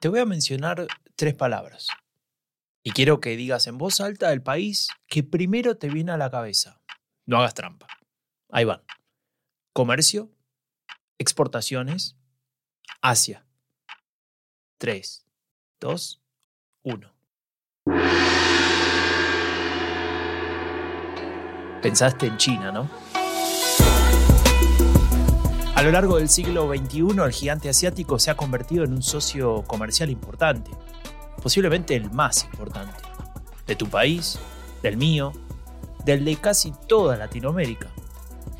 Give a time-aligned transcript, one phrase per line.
[0.00, 1.88] Te voy a mencionar tres palabras.
[2.82, 6.30] Y quiero que digas en voz alta el país que primero te viene a la
[6.30, 6.80] cabeza.
[7.26, 7.86] No hagas trampa.
[8.48, 8.82] Ahí van.
[9.74, 10.30] Comercio,
[11.18, 12.16] exportaciones,
[13.02, 13.46] Asia.
[14.78, 15.26] 3,
[15.80, 16.22] 2,
[16.84, 17.14] 1.
[21.82, 23.09] Pensaste en China, ¿no?
[25.80, 29.62] A lo largo del siglo XXI, el gigante asiático se ha convertido en un socio
[29.66, 30.70] comercial importante,
[31.42, 33.00] posiblemente el más importante,
[33.66, 34.38] de tu país,
[34.82, 35.32] del mío,
[36.04, 37.88] del de casi toda Latinoamérica.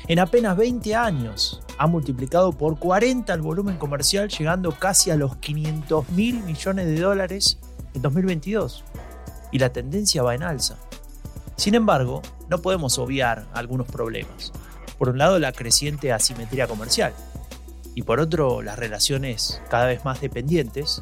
[0.07, 5.35] En apenas 20 años ha multiplicado por 40 el volumen comercial, llegando casi a los
[5.35, 7.59] 500 mil millones de dólares
[7.93, 8.83] en 2022.
[9.51, 10.79] Y la tendencia va en alza.
[11.55, 14.51] Sin embargo, no podemos obviar algunos problemas.
[15.01, 17.11] Por un lado, la creciente asimetría comercial
[17.95, 21.01] y por otro, las relaciones cada vez más dependientes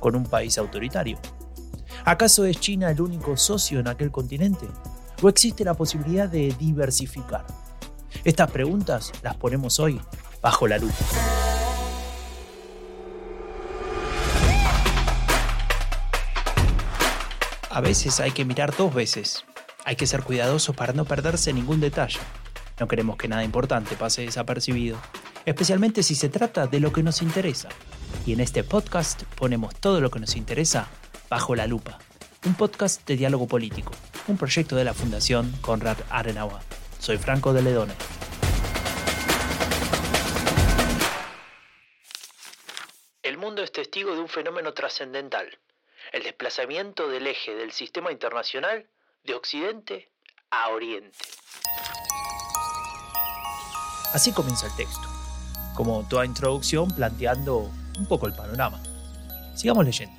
[0.00, 1.16] con un país autoritario.
[2.04, 4.66] ¿Acaso es China el único socio en aquel continente?
[5.22, 7.46] ¿O existe la posibilidad de diversificar?
[8.24, 10.00] Estas preguntas las ponemos hoy
[10.42, 10.96] bajo la lupa.
[17.70, 19.44] A veces hay que mirar dos veces.
[19.84, 22.18] Hay que ser cuidadosos para no perderse ningún detalle.
[22.78, 24.98] No queremos que nada importante pase desapercibido,
[25.46, 27.70] especialmente si se trata de lo que nos interesa.
[28.26, 30.88] Y en este podcast ponemos todo lo que nos interesa
[31.30, 31.98] bajo la lupa.
[32.44, 33.92] Un podcast de diálogo político,
[34.28, 36.60] un proyecto de la Fundación Conrad Adenauer.
[36.98, 37.94] Soy Franco de Ledone.
[43.22, 45.58] El mundo es testigo de un fenómeno trascendental,
[46.12, 48.86] el desplazamiento del eje del sistema internacional
[49.24, 50.10] de Occidente
[50.50, 51.18] a Oriente.
[54.16, 55.06] Así comienza el texto,
[55.74, 58.82] como toda introducción planteando un poco el panorama.
[59.54, 60.18] Sigamos leyendo.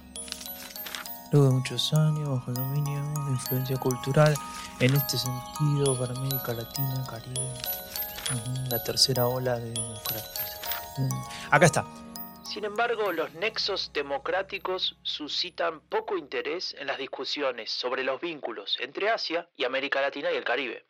[1.32, 4.36] Luego de muchos años bajo el dominio de influencia cultural,
[4.82, 7.52] en este sentido para América Latina, Caribe,
[8.70, 11.10] la tercera ola de democratización.
[11.50, 11.86] Acá está.
[12.44, 19.10] Sin embargo, los nexos democráticos suscitan poco interés en las discusiones sobre los vínculos entre
[19.10, 20.86] Asia y América Latina y el Caribe.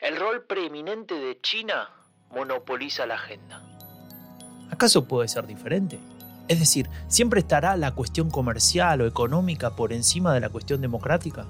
[0.00, 1.97] El rol preeminente de China
[2.30, 3.62] monopoliza la agenda.
[4.70, 5.98] ¿Acaso puede ser diferente?
[6.46, 11.46] Es decir, ¿siempre estará la cuestión comercial o económica por encima de la cuestión democrática?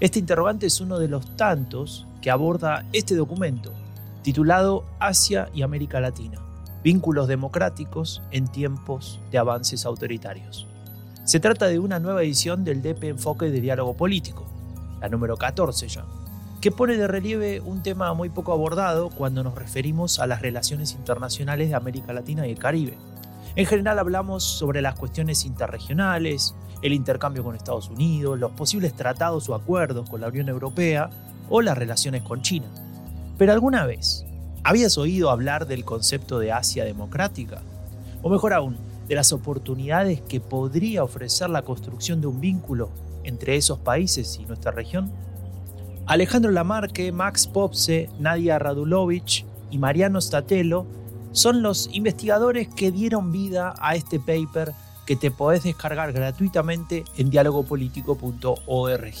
[0.00, 3.72] Este interrogante es uno de los tantos que aborda este documento,
[4.22, 6.40] titulado Asia y América Latina,
[6.82, 10.66] vínculos democráticos en tiempos de avances autoritarios.
[11.24, 14.46] Se trata de una nueva edición del DP Enfoque de Diálogo Político,
[15.00, 16.04] la número 14 ya
[16.64, 20.92] que pone de relieve un tema muy poco abordado cuando nos referimos a las relaciones
[20.92, 22.96] internacionales de América Latina y el Caribe.
[23.54, 29.46] En general hablamos sobre las cuestiones interregionales, el intercambio con Estados Unidos, los posibles tratados
[29.50, 31.10] o acuerdos con la Unión Europea
[31.50, 32.68] o las relaciones con China.
[33.36, 34.24] Pero alguna vez,
[34.62, 37.60] ¿habías oído hablar del concepto de Asia democrática?
[38.22, 42.88] O mejor aún, de las oportunidades que podría ofrecer la construcción de un vínculo
[43.22, 45.12] entre esos países y nuestra región?
[46.06, 50.86] Alejandro Lamarque, Max Popse, Nadia Radulovich y Mariano Statelo
[51.32, 54.72] son los investigadores que dieron vida a este paper
[55.06, 59.14] que te podés descargar gratuitamente en dialogopolitico.org.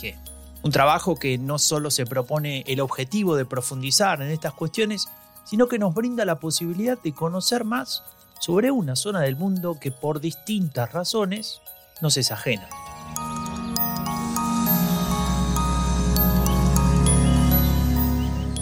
[0.62, 5.08] Un trabajo que no solo se propone el objetivo de profundizar en estas cuestiones,
[5.44, 8.02] sino que nos brinda la posibilidad de conocer más
[8.40, 11.62] sobre una zona del mundo que por distintas razones
[12.02, 12.68] nos es ajena.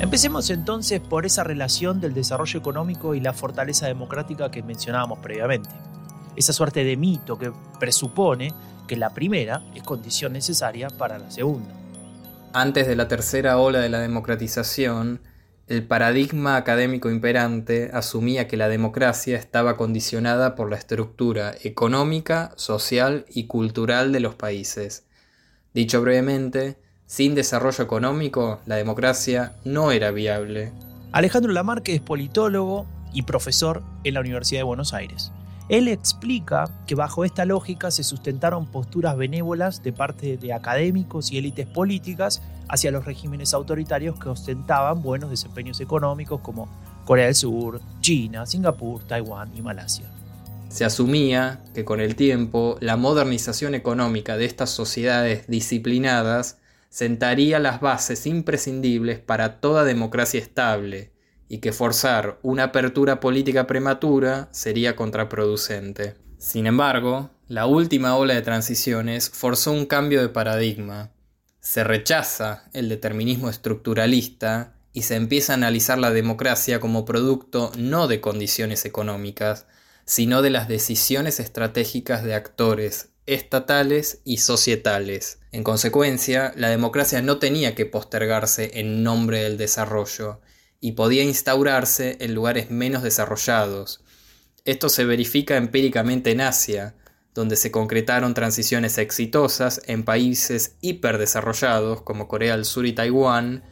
[0.03, 5.71] Empecemos entonces por esa relación del desarrollo económico y la fortaleza democrática que mencionábamos previamente.
[6.35, 8.53] Esa suerte de mito que presupone
[8.89, 11.73] que la primera es condición necesaria para la segunda.
[12.53, 15.21] Antes de la tercera ola de la democratización,
[15.69, 23.25] el paradigma académico imperante asumía que la democracia estaba condicionada por la estructura económica, social
[23.29, 25.07] y cultural de los países.
[25.75, 26.82] Dicho brevemente,
[27.13, 30.73] sin desarrollo económico, la democracia no era viable.
[31.13, 35.31] Alejandro Lamarque es politólogo y profesor en la Universidad de Buenos Aires.
[35.69, 41.37] Él explica que bajo esta lógica se sustentaron posturas benévolas de parte de académicos y
[41.37, 46.67] élites políticas hacia los regímenes autoritarios que ostentaban buenos desempeños económicos como
[47.05, 50.07] Corea del Sur, China, Singapur, Taiwán y Malasia.
[50.71, 56.62] Se asumía que con el tiempo la modernización económica de estas sociedades disciplinadas
[56.93, 61.11] sentaría las bases imprescindibles para toda democracia estable
[61.49, 66.17] y que forzar una apertura política prematura sería contraproducente.
[66.37, 71.13] Sin embargo, La última ola de transiciones forzó un cambio de paradigma.
[71.61, 78.07] Se rechaza el determinismo estructuralista y se empieza a analizar la democracia como producto no
[78.09, 79.67] de condiciones económicas,
[80.05, 85.39] sino de las decisiones estratégicas de actores estatales y societales.
[85.53, 90.41] En consecuencia, la democracia no tenía que postergarse en nombre del desarrollo
[90.81, 94.03] y podía instaurarse en lugares menos desarrollados.
[94.65, 96.97] Esto se verifica empíricamente en Asia,
[97.35, 103.63] donde se concretaron transiciones exitosas en países hiperdesarrollados como Corea del Sur y Taiwán,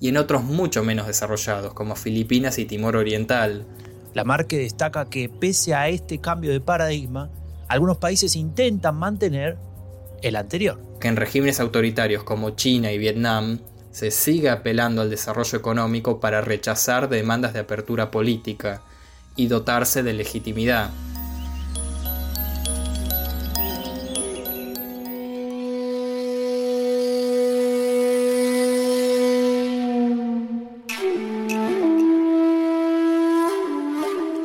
[0.00, 3.66] y en otros mucho menos desarrollados como Filipinas y Timor Oriental.
[4.12, 7.30] La Marque destaca que pese a este cambio de paradigma,
[7.68, 9.56] algunos países intentan mantener
[10.22, 10.80] el anterior.
[11.00, 13.60] Que en regímenes autoritarios como China y Vietnam
[13.90, 18.82] se sigue apelando al desarrollo económico para rechazar demandas de apertura política
[19.36, 20.90] y dotarse de legitimidad.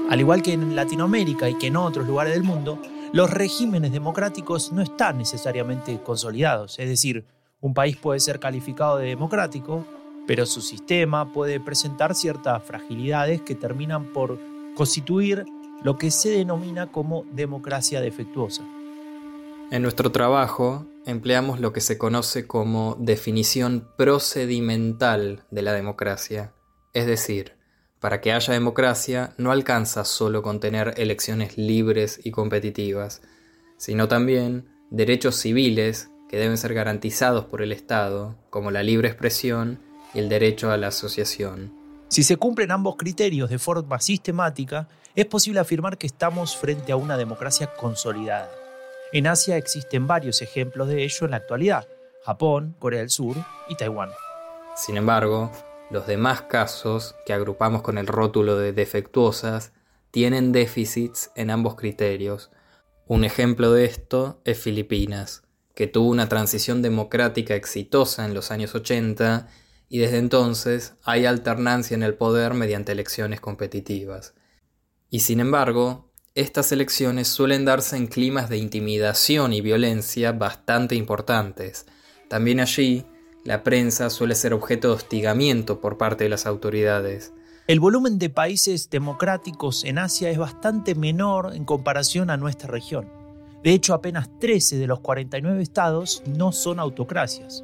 [0.09, 2.81] Al igual que en Latinoamérica y que en otros lugares del mundo,
[3.13, 6.79] los regímenes democráticos no están necesariamente consolidados.
[6.79, 7.25] Es decir,
[7.59, 9.85] un país puede ser calificado de democrático,
[10.27, 14.39] pero su sistema puede presentar ciertas fragilidades que terminan por
[14.75, 15.45] constituir
[15.83, 18.63] lo que se denomina como democracia defectuosa.
[19.71, 26.53] En nuestro trabajo empleamos lo que se conoce como definición procedimental de la democracia,
[26.93, 27.60] es decir,
[28.01, 33.21] para que haya democracia no alcanza solo con tener elecciones libres y competitivas,
[33.77, 39.79] sino también derechos civiles que deben ser garantizados por el Estado, como la libre expresión
[40.15, 41.73] y el derecho a la asociación.
[42.07, 46.95] Si se cumplen ambos criterios de forma sistemática, es posible afirmar que estamos frente a
[46.95, 48.49] una democracia consolidada.
[49.13, 51.87] En Asia existen varios ejemplos de ello en la actualidad,
[52.25, 53.35] Japón, Corea del Sur
[53.69, 54.09] y Taiwán.
[54.75, 55.51] Sin embargo,
[55.91, 59.73] los demás casos, que agrupamos con el rótulo de defectuosas,
[60.09, 62.49] tienen déficits en ambos criterios.
[63.07, 65.43] Un ejemplo de esto es Filipinas,
[65.75, 69.47] que tuvo una transición democrática exitosa en los años 80
[69.89, 74.33] y desde entonces hay alternancia en el poder mediante elecciones competitivas.
[75.09, 81.85] Y sin embargo, estas elecciones suelen darse en climas de intimidación y violencia bastante importantes.
[82.29, 83.05] También allí
[83.43, 87.33] la prensa suele ser objeto de hostigamiento por parte de las autoridades.
[87.67, 93.07] El volumen de países democráticos en Asia es bastante menor en comparación a nuestra región.
[93.63, 97.63] De hecho, apenas 13 de los 49 estados no son autocracias.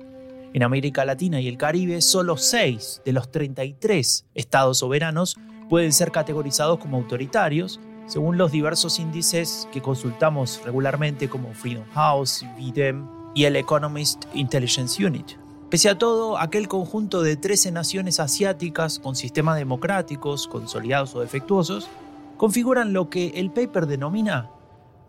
[0.53, 5.35] En América Latina y el Caribe, solo 6 de los 33 estados soberanos
[5.69, 12.45] pueden ser categorizados como autoritarios, según los diversos índices que consultamos regularmente como Freedom House,
[12.57, 15.46] VIDEM y el Economist Intelligence Unit.
[15.69, 21.89] Pese a todo, aquel conjunto de 13 naciones asiáticas con sistemas democráticos, consolidados o defectuosos,
[22.37, 24.49] configuran lo que el paper denomina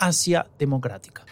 [0.00, 1.24] Asia democrática.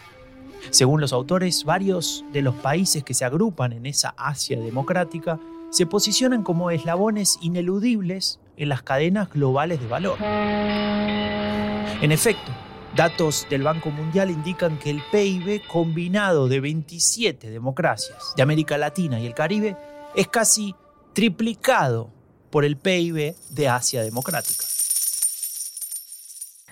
[0.69, 5.39] Según los autores, varios de los países que se agrupan en esa Asia democrática
[5.71, 10.17] se posicionan como eslabones ineludibles en las cadenas globales de valor.
[12.01, 12.51] En efecto,
[12.97, 19.19] Datos del Banco Mundial indican que el PIB combinado de 27 democracias de América Latina
[19.19, 19.77] y el Caribe
[20.15, 20.73] es casi
[21.13, 22.09] triplicado
[22.49, 24.65] por el PIB de Asia Democrática.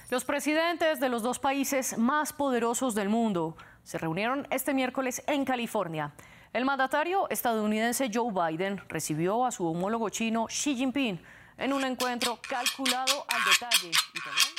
[0.09, 5.45] Los presidentes de los dos países más poderosos del mundo se reunieron este miércoles en
[5.45, 6.15] California.
[6.53, 11.21] El mandatario estadounidense Joe Biden recibió a su homólogo chino Xi Jinping
[11.59, 14.54] en un encuentro calculado al detalle y también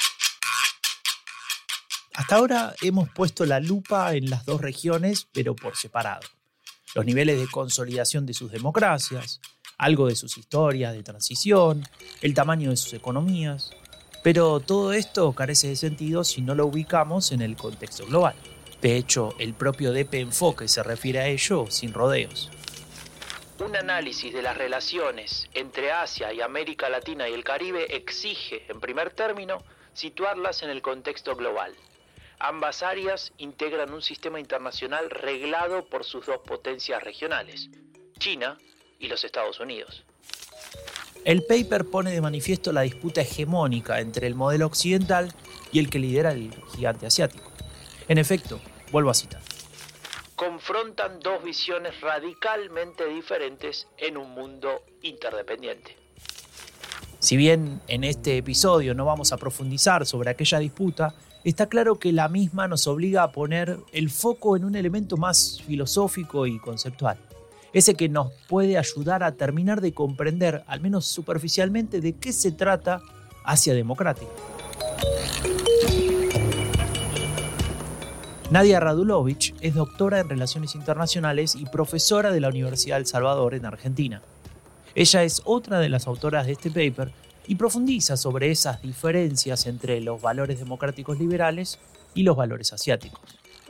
[2.26, 6.26] hasta ahora hemos puesto la lupa en las dos regiones, pero por separado.
[6.96, 9.40] Los niveles de consolidación de sus democracias,
[9.78, 11.84] algo de sus historias de transición,
[12.22, 13.70] el tamaño de sus economías.
[14.24, 18.34] Pero todo esto carece de sentido si no lo ubicamos en el contexto global.
[18.82, 22.50] De hecho, el propio DP Enfoque se refiere a ello sin rodeos.
[23.60, 28.80] Un análisis de las relaciones entre Asia y América Latina y el Caribe exige, en
[28.80, 31.72] primer término, situarlas en el contexto global.
[32.38, 37.70] Ambas áreas integran un sistema internacional reglado por sus dos potencias regionales,
[38.18, 38.58] China
[38.98, 40.04] y los Estados Unidos.
[41.24, 45.32] El paper pone de manifiesto la disputa hegemónica entre el modelo occidental
[45.72, 47.50] y el que lidera el gigante asiático.
[48.06, 48.60] En efecto,
[48.92, 49.40] vuelvo a citar.
[50.36, 55.96] Confrontan dos visiones radicalmente diferentes en un mundo interdependiente.
[57.18, 61.14] Si bien en este episodio no vamos a profundizar sobre aquella disputa,
[61.50, 65.62] está claro que la misma nos obliga a poner el foco en un elemento más
[65.64, 67.18] filosófico y conceptual,
[67.72, 72.50] ese que nos puede ayudar a terminar de comprender, al menos superficialmente, de qué se
[72.50, 73.00] trata
[73.44, 74.30] Asia Democrática.
[78.50, 83.66] Nadia Radulovich es doctora en Relaciones Internacionales y profesora de la Universidad del Salvador en
[83.66, 84.20] Argentina.
[84.96, 87.12] Ella es otra de las autoras de este paper
[87.46, 91.78] y profundiza sobre esas diferencias entre los valores democráticos liberales
[92.14, 93.20] y los valores asiáticos.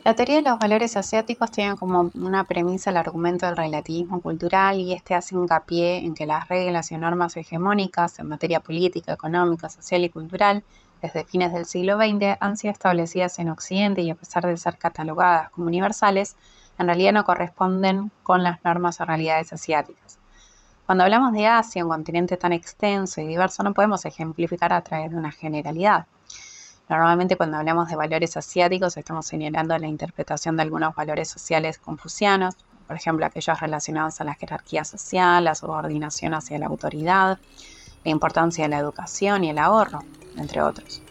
[0.04, 4.78] La teoría de los valores asiáticos tiene como una premisa el argumento del relativismo cultural
[4.78, 9.68] y este hace hincapié en que las reglas y normas hegemónicas en materia política, económica,
[9.68, 10.62] social y cultural
[11.02, 14.78] desde fines del siglo XX han sido establecidas en Occidente y a pesar de ser
[14.78, 16.36] catalogadas como universales,
[16.78, 20.18] en realidad no corresponden con las normas o realidades asiáticas.
[20.86, 25.10] Cuando hablamos de Asia, un continente tan extenso y diverso, no podemos ejemplificar a través
[25.10, 26.06] de una generalidad.
[26.88, 32.54] Normalmente cuando hablamos de valores asiáticos estamos señalando la interpretación de algunos valores sociales confucianos,
[32.86, 37.40] por ejemplo aquellos relacionados a la jerarquía social, la subordinación hacia la autoridad,
[38.04, 40.04] la importancia de la educación y el ahorro,
[40.36, 41.02] entre otros.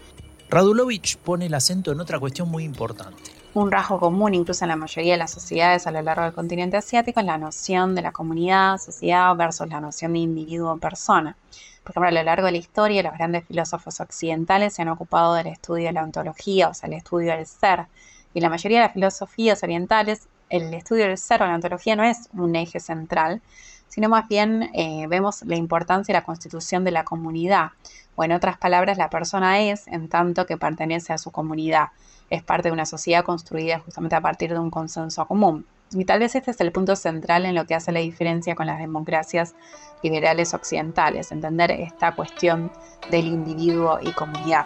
[0.49, 4.75] Radulovich pone el acento en otra cuestión muy importante un rasgo común incluso en la
[4.75, 8.11] mayoría de las sociedades a lo largo del continente asiático es la noción de la
[8.11, 11.37] comunidad, sociedad versus la noción de individuo persona.
[11.81, 15.35] Por ejemplo, a lo largo de la historia, los grandes filósofos occidentales se han ocupado
[15.35, 17.85] del estudio de la ontología, o sea, el estudio del ser.
[18.33, 22.03] Y la mayoría de las filosofías orientales, el estudio del ser o la ontología no
[22.03, 23.41] es un eje central,
[23.87, 27.69] sino más bien eh, vemos la importancia de la constitución de la comunidad,
[28.15, 31.89] o en otras palabras, la persona es en tanto que pertenece a su comunidad
[32.29, 35.65] es parte de una sociedad construida justamente a partir de un consenso común.
[35.91, 38.65] Y tal vez este es el punto central en lo que hace la diferencia con
[38.65, 39.53] las democracias
[40.01, 42.71] liberales occidentales, entender esta cuestión
[43.11, 44.65] del individuo y comunidad.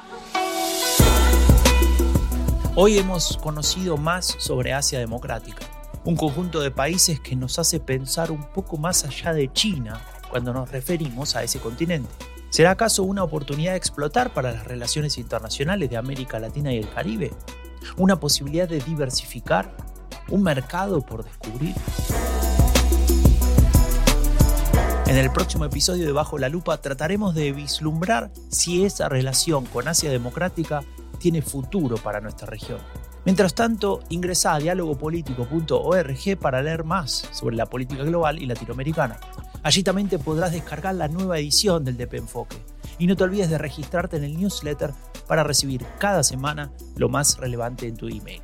[2.75, 5.65] Hoy hemos conocido más sobre Asia Democrática,
[6.05, 10.53] un conjunto de países que nos hace pensar un poco más allá de China cuando
[10.53, 12.28] nos referimos a ese continente.
[12.49, 16.89] ¿Será acaso una oportunidad de explotar para las relaciones internacionales de América Latina y el
[16.89, 17.31] Caribe?
[17.95, 19.75] ¿Una posibilidad de diversificar?
[20.29, 21.75] ¿Un mercado por descubrir?
[25.05, 29.87] En el próximo episodio de Bajo la Lupa trataremos de vislumbrar si esa relación con
[29.87, 30.81] Asia Democrática
[31.19, 32.79] tiene futuro para nuestra región.
[33.25, 39.19] Mientras tanto, ingresa a dialogopolitico.org para leer más sobre la política global y latinoamericana.
[39.61, 42.57] Allí también te podrás descargar la nueva edición del DP Enfoque.
[42.97, 44.93] Y no te olvides de registrarte en el newsletter
[45.27, 48.41] para recibir cada semana lo más relevante en tu email.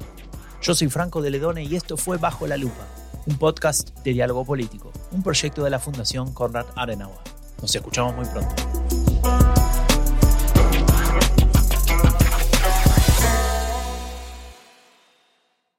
[0.61, 2.87] Yo soy Franco de Ledone y esto fue Bajo la Lupa,
[3.25, 7.19] un podcast de diálogo político, un proyecto de la Fundación Konrad Adenauer.
[7.61, 8.84] Nos escuchamos muy pronto.